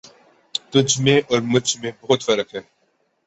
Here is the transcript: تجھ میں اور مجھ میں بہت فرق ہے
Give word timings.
تجھ 0.71 1.01
میں 1.01 1.19
اور 1.29 1.41
مجھ 1.43 1.77
میں 1.77 1.91
بہت 2.01 2.23
فرق 2.23 2.55
ہے 2.55 2.59